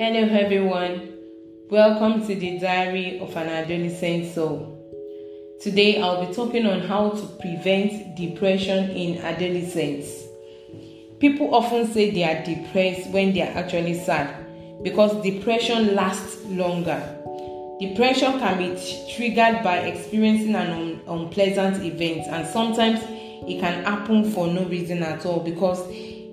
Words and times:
Hello, 0.00 0.20
everyone. 0.28 1.12
Welcome 1.70 2.24
to 2.28 2.34
the 2.36 2.60
Diary 2.60 3.18
of 3.18 3.36
an 3.36 3.48
Adolescent 3.48 4.32
Soul. 4.32 4.78
Today, 5.60 6.00
I'll 6.00 6.24
be 6.24 6.32
talking 6.32 6.66
on 6.66 6.82
how 6.82 7.10
to 7.10 7.26
prevent 7.40 8.14
depression 8.16 8.90
in 8.90 9.18
adolescents. 9.18 10.08
People 11.18 11.52
often 11.52 11.88
say 11.88 12.10
they 12.12 12.22
are 12.22 12.44
depressed 12.44 13.10
when 13.10 13.32
they 13.32 13.42
are 13.42 13.58
actually 13.58 13.94
sad 13.94 14.46
because 14.84 15.20
depression 15.20 15.96
lasts 15.96 16.44
longer. 16.44 17.02
Depression 17.80 18.38
can 18.38 18.56
be 18.56 18.80
triggered 19.16 19.64
by 19.64 19.78
experiencing 19.78 20.54
an 20.54 20.70
un- 20.70 21.00
unpleasant 21.08 21.84
event, 21.84 22.24
and 22.28 22.46
sometimes 22.46 23.00
it 23.48 23.58
can 23.58 23.84
happen 23.84 24.30
for 24.30 24.46
no 24.46 24.62
reason 24.66 25.02
at 25.02 25.26
all 25.26 25.40
because 25.40 25.84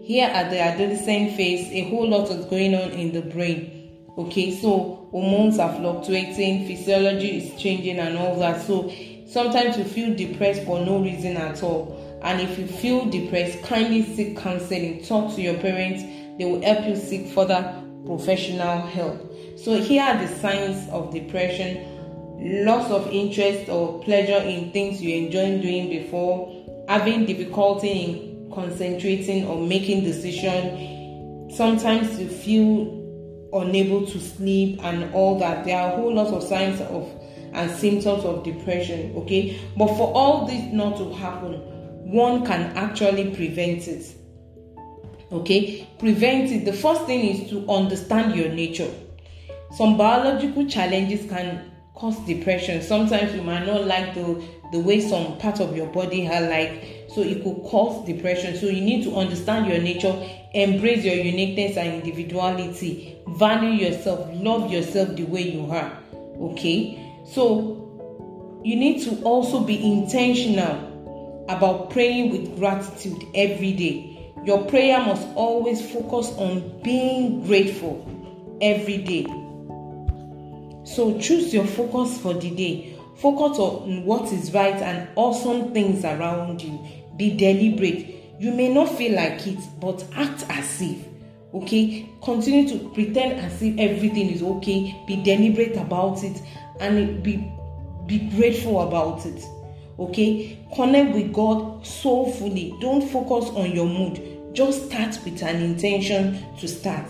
here 0.05 0.27
at 0.27 0.51
the 0.51 0.59
adolescent 0.59 1.35
phase, 1.35 1.67
a 1.71 1.89
whole 1.89 2.07
lot 2.07 2.29
is 2.29 2.45
going 2.45 2.75
on 2.75 2.91
in 2.91 3.11
the 3.11 3.23
brain. 3.23 3.91
Okay, 4.15 4.55
so 4.55 5.07
hormones 5.09 5.57
are 5.57 5.75
fluctuating, 5.75 6.67
physiology 6.67 7.37
is 7.37 7.59
changing, 7.59 7.97
and 7.97 8.15
all 8.15 8.39
that. 8.39 8.61
So 8.61 8.93
sometimes 9.27 9.79
you 9.79 9.83
feel 9.83 10.15
depressed 10.15 10.61
for 10.63 10.85
no 10.85 11.01
reason 11.01 11.37
at 11.37 11.63
all. 11.63 12.19
And 12.21 12.39
if 12.39 12.59
you 12.59 12.67
feel 12.67 13.05
depressed, 13.05 13.63
kindly 13.63 14.03
seek 14.03 14.37
counseling. 14.37 15.03
Talk 15.03 15.33
to 15.35 15.41
your 15.41 15.57
parents, 15.57 16.03
they 16.37 16.45
will 16.45 16.61
help 16.61 16.85
you 16.85 16.95
seek 16.95 17.29
further 17.29 17.81
professional 18.05 18.81
help. 18.85 19.19
So, 19.57 19.81
here 19.81 20.03
are 20.03 20.19
the 20.19 20.27
signs 20.35 20.87
of 20.89 21.11
depression 21.11 21.95
loss 22.37 22.91
of 22.91 23.07
interest 23.11 23.69
or 23.69 24.03
pleasure 24.03 24.37
in 24.37 24.71
things 24.71 25.01
you 25.01 25.15
enjoyed 25.15 25.63
doing 25.63 25.89
before, 25.89 26.63
having 26.87 27.25
difficulty 27.25 27.89
in 27.89 28.34
concentrating 28.55 29.45
or 29.47 29.61
making 29.61 30.03
decision. 30.03 31.49
Sometimes 31.51 32.19
you 32.19 32.27
feel 32.27 33.03
unable 33.53 34.05
to 34.05 34.19
sleep 34.19 34.79
and 34.83 35.13
all 35.13 35.37
that. 35.39 35.65
There 35.65 35.77
are 35.77 35.93
a 35.93 35.95
whole 35.95 36.13
lot 36.13 36.27
of 36.27 36.43
signs 36.43 36.81
of 36.81 37.07
and 37.53 37.71
symptoms 37.71 38.25
of 38.25 38.43
depression 38.43 39.15
okay? 39.15 39.57
But 39.77 39.87
for 39.95 40.13
all 40.13 40.45
this 40.45 40.61
not 40.73 40.97
to 40.97 41.13
happen 41.13 41.53
one 42.11 42.45
can 42.45 42.61
actually 42.75 43.31
prevent 43.33 43.87
it 43.87 44.05
okay? 45.31 45.87
Prevent 45.97 46.51
it. 46.51 46.65
The 46.65 46.73
first 46.73 47.05
thing 47.05 47.25
is 47.25 47.49
to 47.49 47.67
understand 47.69 48.35
your 48.35 48.49
nature. 48.49 48.91
Some 49.71 49.97
biological 49.97 50.67
challenges 50.67 51.27
can 51.29 51.71
cause 51.95 52.19
depression. 52.25 52.81
Sometimes 52.81 53.33
you 53.33 53.41
might 53.41 53.65
not 53.65 53.85
like 53.85 54.13
the 54.13 54.43
the 54.71 54.79
way 54.79 54.99
some 54.99 55.37
part 55.37 55.59
of 55.59 55.75
your 55.75 55.87
body 55.87 56.27
are 56.27 56.41
like 56.41 57.05
so 57.07 57.21
it 57.21 57.43
could 57.43 57.63
cause 57.63 58.05
depression. 58.05 58.55
So 58.57 58.67
you 58.67 58.81
need 58.81 59.03
to 59.05 59.15
understand 59.15 59.67
your 59.67 59.79
nature 59.79 60.13
embrace 60.53 61.03
your 61.03 61.15
uniqueness 61.15 61.77
and 61.77 62.01
individuality 62.01 63.17
value 63.27 63.85
yourself 63.85 64.29
love 64.33 64.71
yourself 64.71 65.15
the 65.15 65.23
way 65.23 65.41
you 65.41 65.69
are 65.71 65.97
okay? 66.39 67.13
So 67.31 68.61
you 68.63 68.75
need 68.75 69.03
to 69.03 69.21
also 69.23 69.61
be 69.61 69.83
intentional 69.91 71.45
about 71.49 71.91
praying 71.91 72.31
with 72.31 72.57
gratitude 72.57 73.23
every 73.35 73.73
day. 73.73 74.33
Your 74.43 74.65
prayer 74.65 74.99
must 74.99 75.27
always 75.35 75.81
focus 75.91 76.31
on 76.37 76.81
being 76.81 77.45
grateful 77.45 78.05
every 78.61 78.97
day 78.97 79.25
so 80.85 81.19
choose 81.19 81.53
your 81.53 81.65
focus 81.65 82.17
for 82.19 82.33
the 82.33 82.49
day 82.51 82.95
Focus 83.15 83.59
on 83.59 84.03
what 84.03 84.31
is 84.33 84.53
right 84.53 84.75
and 84.75 85.07
awesome 85.15 85.73
things 85.73 86.03
around 86.03 86.61
you. 86.61 86.79
Be 87.15 87.35
deliberate. 87.35 88.13
You 88.39 88.51
may 88.51 88.73
not 88.73 88.89
feel 88.89 89.15
like 89.15 89.47
it, 89.47 89.59
but 89.79 90.03
act 90.13 90.45
as 90.49 90.81
if. 90.81 90.97
Okay? 91.53 92.09
Continue 92.21 92.67
to 92.69 92.89
pretend 92.89 93.39
as 93.39 93.61
if 93.61 93.77
everything 93.79 94.29
is 94.29 94.43
okay. 94.43 94.93
Be 95.07 95.15
deliberate 95.23 95.77
about 95.77 96.23
it 96.23 96.41
and 96.81 97.23
be 97.23 97.51
be 98.05 98.19
grateful 98.35 98.81
about 98.81 99.25
it. 99.25 99.43
Okay? 99.97 100.59
Connect 100.75 101.15
with 101.15 101.31
God 101.31 101.85
soulfully. 101.85 102.75
Don't 102.81 103.01
focus 103.01 103.49
on 103.51 103.71
your 103.71 103.87
mood. 103.87 104.21
Just 104.53 104.87
start 104.87 105.17
with 105.23 105.41
an 105.41 105.61
intention 105.61 106.45
to 106.59 106.67
start. 106.67 107.09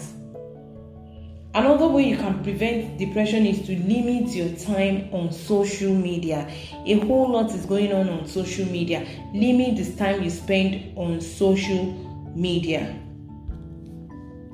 Another 1.55 1.87
way 1.87 2.03
you 2.03 2.17
can 2.17 2.43
prevent 2.43 2.97
depression 2.97 3.45
is 3.45 3.65
to 3.65 3.79
limit 3.79 4.27
your 4.35 4.49
time 4.57 5.07
on 5.13 5.31
social 5.31 5.93
media. 5.93 6.51
A 6.85 6.99
whole 6.99 7.31
lot 7.31 7.49
is 7.51 7.65
going 7.65 7.93
on 7.93 8.09
on 8.09 8.27
social 8.27 8.65
media. 8.65 9.07
Limit 9.33 9.77
the 9.77 9.95
time 9.95 10.21
you 10.21 10.29
spend 10.29 10.97
on 10.97 11.21
social 11.21 11.93
media. 12.35 12.99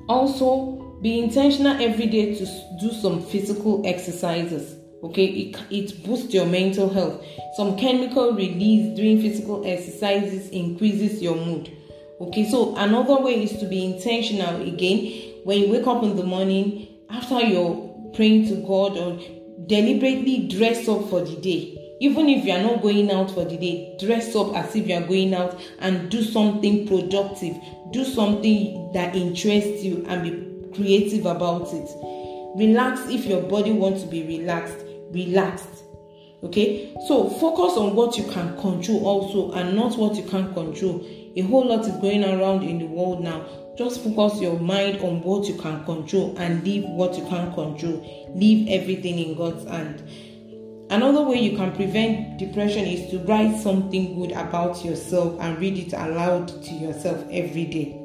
Also, 0.07 0.99
be 1.01 1.17
intentional 1.17 1.81
every 1.81 2.05
day 2.05 2.35
to 2.35 2.45
do 2.79 2.91
some 2.91 3.23
physical 3.23 3.81
exercises. 3.83 4.75
Okay, 5.03 5.25
it, 5.25 5.57
it 5.71 6.05
boosts 6.05 6.31
your 6.31 6.45
mental 6.45 6.87
health. 6.87 7.25
Some 7.55 7.77
chemical 7.77 8.33
release 8.33 8.95
during 8.95 9.19
physical 9.19 9.65
exercises 9.65 10.49
increases 10.49 11.19
your 11.19 11.35
mood. 11.35 11.75
Okay, 12.19 12.47
so 12.47 12.75
another 12.75 13.19
way 13.19 13.41
is 13.41 13.57
to 13.57 13.65
be 13.65 13.83
intentional 13.83 14.61
again. 14.61 15.29
When 15.43 15.57
you 15.57 15.71
wake 15.71 15.87
up 15.87 16.03
in 16.03 16.15
the 16.15 16.23
morning, 16.23 16.89
after 17.11 17.41
you're 17.41 18.11
praying 18.13 18.47
to 18.47 18.55
God 18.67 18.97
or 18.97 19.19
deliberately 19.67 20.47
dress 20.47 20.87
up 20.87 21.09
for 21.09 21.21
the 21.21 21.35
day. 21.37 21.77
Even 21.99 22.29
if 22.29 22.45
you 22.45 22.51
are 22.51 22.63
not 22.63 22.81
going 22.81 23.11
out 23.11 23.29
for 23.29 23.45
the 23.45 23.57
day, 23.57 23.95
dress 23.99 24.35
up 24.35 24.55
as 24.55 24.75
if 24.75 24.87
you 24.87 24.95
are 24.95 25.07
going 25.07 25.33
out 25.33 25.61
and 25.79 26.09
do 26.09 26.23
something 26.23 26.87
productive. 26.87 27.55
Do 27.91 28.03
something 28.03 28.91
that 28.93 29.15
interests 29.15 29.83
you 29.83 30.03
and 30.07 30.23
be 30.23 30.75
creative 30.75 31.25
about 31.25 31.67
it. 31.73 31.89
Relax 32.55 33.07
if 33.07 33.25
your 33.25 33.43
body 33.43 33.71
wants 33.71 34.01
to 34.01 34.07
be 34.07 34.25
relaxed. 34.25 34.77
Relaxed. 35.11 35.67
Okay? 36.43 36.95
So 37.07 37.29
focus 37.29 37.77
on 37.77 37.95
what 37.95 38.17
you 38.17 38.23
can 38.25 38.59
control 38.59 39.05
also 39.05 39.51
and 39.51 39.75
not 39.75 39.97
what 39.97 40.15
you 40.15 40.23
can't 40.23 40.53
control. 40.53 41.05
A 41.35 41.41
whole 41.41 41.67
lot 41.67 41.81
is 41.81 41.95
going 41.97 42.23
around 42.23 42.63
in 42.63 42.79
the 42.79 42.87
world 42.87 43.23
now. 43.23 43.45
Just 43.81 44.03
focus 44.03 44.39
your 44.39 44.59
mind 44.59 45.01
on 45.01 45.23
what 45.23 45.47
you 45.47 45.55
can 45.55 45.83
control 45.85 46.35
and 46.37 46.63
leave 46.63 46.83
what 46.83 47.17
you 47.17 47.25
can't 47.25 47.51
control. 47.55 48.29
Leave 48.35 48.67
everything 48.69 49.17
in 49.17 49.35
God's 49.35 49.67
hand. 49.67 50.03
Another 50.91 51.23
way 51.23 51.39
you 51.39 51.57
can 51.57 51.75
prevent 51.75 52.37
depression 52.37 52.85
is 52.85 53.09
to 53.09 53.17
write 53.25 53.59
something 53.59 54.13
good 54.19 54.33
about 54.33 54.85
yourself 54.85 55.35
and 55.41 55.57
read 55.57 55.79
it 55.79 55.93
aloud 55.93 56.47
to 56.47 56.71
yourself 56.75 57.25
every 57.31 57.65
day. 57.65 57.97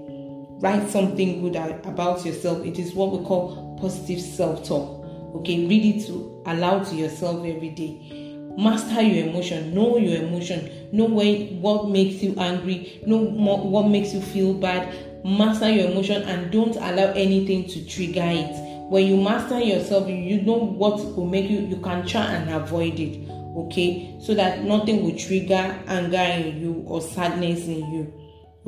Write 0.62 0.88
something 0.88 1.42
good 1.42 1.56
about 1.56 2.25
yourself. 2.25 2.64
It 2.64 2.78
is 2.78 2.94
what 2.94 3.12
we 3.12 3.22
call 3.26 3.78
positive 3.78 4.22
self 4.22 4.66
talk. 4.66 5.04
Okay, 5.34 5.66
read 5.66 5.97
it 5.97 6.06
to 6.06 6.43
aloud 6.47 6.87
to 6.87 6.97
yourself 6.97 7.44
every 7.44 7.69
day 7.69 8.26
master 8.58 9.03
your 9.03 9.26
emotion 9.26 9.75
know 9.75 9.98
your 9.98 10.22
emotion 10.22 10.88
know 10.91 11.04
when 11.04 11.60
what 11.60 11.91
makes 11.91 12.22
you 12.22 12.34
angry 12.38 13.03
know 13.06 13.19
what 13.19 13.82
makes 13.87 14.14
you 14.14 14.20
feel 14.22 14.54
bad 14.54 14.94
master 15.26 15.69
your 15.69 15.91
emotion 15.91 16.22
and 16.22 16.53
don't 16.53 16.76
allow 16.76 17.12
anything 17.12 17.66
to 17.69 17.84
trigger 17.84 18.22
it. 18.25 18.62
When 18.88 19.06
you 19.06 19.16
master 19.16 19.59
yourself 19.59 20.09
you 20.09 20.41
know 20.42 20.54
what 20.54 20.98
will 21.16 21.26
make 21.26 21.50
you 21.50 21.59
you 21.59 21.76
can 21.78 22.06
try 22.06 22.22
and 22.22 22.50
avoid 22.50 23.00
it 23.00 23.28
okay? 23.56 24.16
So 24.20 24.34
that 24.34 24.62
nothing 24.62 25.03
will 25.03 25.19
trigger 25.19 25.76
anger 25.88 26.19
in 26.19 26.60
you 26.60 26.84
or 26.87 27.00
sadness 27.00 27.66
in 27.66 27.92
you 27.92 28.12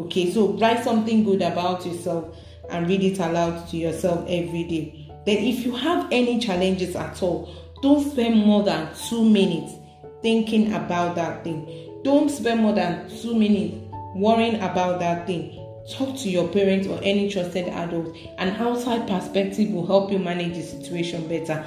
okay? 0.00 0.32
So 0.32 0.54
write 0.54 0.82
something 0.82 1.22
good 1.22 1.42
about 1.42 1.86
yourself 1.86 2.36
and 2.70 2.88
read 2.88 3.04
it 3.04 3.20
aloud 3.20 3.68
to 3.68 3.76
yourself 3.76 4.24
every 4.28 4.64
day. 4.64 5.12
Then 5.24 5.38
if 5.38 5.64
you 5.64 5.76
have 5.76 6.08
any 6.10 6.40
challenges 6.40 6.96
at 6.96 7.22
all 7.22 7.54
don't 7.82 8.10
spend 8.10 8.36
more 8.36 8.64
than 8.64 8.88
two 9.08 9.24
minutes 9.24 9.74
thinking 10.22 10.72
about 10.72 11.14
that 11.14 11.44
thing. 11.44 12.00
Don't 12.02 12.28
spend 12.28 12.62
more 12.62 12.72
than 12.72 13.08
two 13.08 13.34
minutes 13.34 13.76
worrying 14.16 14.56
about 14.56 14.98
that 14.98 15.26
thing 15.26 15.57
Talk 15.92 16.16
to 16.18 16.28
your 16.28 16.48
parents 16.48 16.86
or 16.86 17.00
any 17.02 17.30
trusted 17.30 17.68
adult. 17.68 18.14
An 18.38 18.50
outside 18.56 19.08
perspective 19.08 19.70
will 19.70 19.86
help 19.86 20.12
you 20.12 20.18
manage 20.18 20.54
the 20.54 20.62
situation 20.62 21.26
better. 21.28 21.64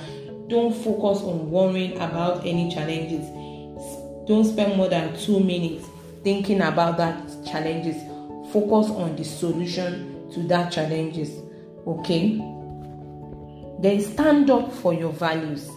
Don't 0.47 0.75
focus 0.75 1.23
on 1.23 1.49
worrying 1.49 1.93
about 1.95 2.45
any 2.45 2.71
challenges. 2.71 3.25
Don't 4.27 4.45
spend 4.45 4.77
more 4.77 4.89
than 4.89 5.17
two 5.17 5.39
minutes 5.39 5.87
thinking 6.23 6.61
about 6.61 6.97
that 6.97 7.15
challenges. 7.45 7.95
Focus 8.51 8.91
on 8.91 9.15
the 9.15 9.23
solution 9.23 10.29
to 10.31 10.43
that 10.43 10.71
challenges. 10.71 11.31
Okay? 11.87 12.37
Then 13.81 13.99
stand 14.01 14.51
up 14.51 14.71
for 14.71 14.93
your 14.93 15.11
values. 15.13 15.67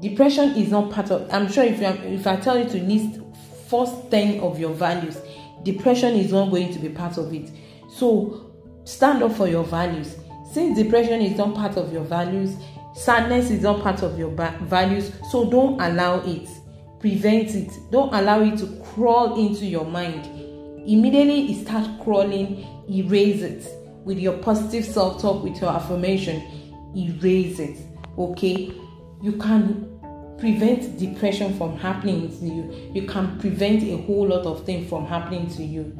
Depression 0.00 0.50
is 0.50 0.70
not 0.70 0.90
part 0.90 1.10
of. 1.10 1.32
I'm 1.32 1.50
sure 1.50 1.64
if 1.64 1.80
you 1.80 1.86
if 1.86 2.26
I 2.26 2.36
tell 2.36 2.58
you 2.58 2.68
to 2.68 2.82
list 2.82 3.20
first 3.68 4.10
ten 4.10 4.40
of 4.40 4.58
your 4.58 4.74
values, 4.74 5.16
depression 5.62 6.14
is 6.14 6.32
not 6.32 6.50
going 6.50 6.72
to 6.72 6.78
be 6.78 6.88
part 6.88 7.18
of 7.18 7.32
it. 7.32 7.50
So 7.90 8.52
stand 8.84 9.22
up 9.22 9.32
for 9.32 9.48
your 9.48 9.64
values. 9.64 10.16
Since 10.52 10.78
depression 10.78 11.20
is 11.20 11.36
not 11.38 11.54
part 11.54 11.76
of 11.76 11.92
your 11.92 12.04
values, 12.04 12.56
sadness 12.94 13.50
is 13.50 13.62
not 13.62 13.82
part 13.82 14.02
of 14.02 14.18
your 14.18 14.30
values, 14.30 15.12
so 15.30 15.48
don't 15.48 15.80
allow 15.80 16.20
it. 16.20 16.48
Prevent 17.00 17.54
it. 17.54 17.72
Don't 17.90 18.12
allow 18.14 18.42
it 18.42 18.58
to 18.58 18.66
crawl 18.84 19.38
into 19.40 19.64
your 19.64 19.84
mind. 19.84 20.26
Immediately 20.86 21.52
it 21.52 21.66
starts 21.66 21.88
crawling, 22.02 22.66
erase 22.90 23.42
it 23.42 23.66
with 24.04 24.18
your 24.18 24.36
positive 24.38 24.84
self 24.84 25.20
talk, 25.20 25.42
with 25.42 25.60
your 25.60 25.70
affirmation. 25.70 26.42
erase 26.96 27.58
it. 27.58 27.78
Okay, 28.18 28.72
you 29.22 29.32
can 29.32 29.91
prevent 30.38 30.98
depression 30.98 31.56
from 31.56 31.76
happening 31.76 32.28
to 32.28 32.44
you. 32.44 32.92
You 32.94 33.06
can 33.06 33.38
prevent 33.38 33.82
a 33.82 33.96
whole 33.98 34.28
lot 34.28 34.46
of 34.46 34.64
things 34.64 34.88
from 34.88 35.06
happening 35.06 35.48
to 35.56 35.62
you. 35.62 35.96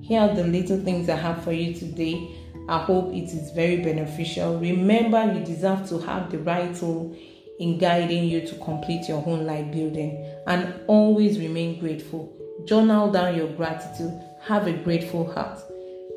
Here 0.00 0.20
are 0.20 0.34
the 0.34 0.44
little 0.44 0.80
things 0.80 1.08
I 1.08 1.16
have 1.16 1.44
for 1.44 1.52
you 1.52 1.74
today. 1.74 2.36
I 2.68 2.78
hope 2.78 3.12
it 3.12 3.32
is 3.32 3.50
very 3.50 3.78
beneficial. 3.78 4.58
Remember, 4.58 5.32
you 5.32 5.44
deserve 5.44 5.88
to 5.88 5.98
have 5.98 6.30
the 6.30 6.38
right 6.38 6.74
tool 6.74 7.16
in 7.58 7.78
guiding 7.78 8.24
you 8.24 8.46
to 8.46 8.54
complete 8.56 9.08
your 9.08 9.22
own 9.26 9.44
life 9.44 9.70
building 9.70 10.24
and 10.46 10.74
always 10.86 11.38
remain 11.38 11.78
grateful. 11.78 12.32
Journal 12.64 13.10
down 13.10 13.36
your 13.36 13.48
gratitude. 13.48 14.18
Have 14.42 14.66
a 14.66 14.72
grateful 14.72 15.30
heart. 15.32 15.60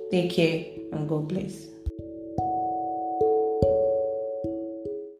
Take 0.09 0.31
care 0.31 0.65
and 0.91 1.07
God 1.09 1.27
bless. 1.27 1.72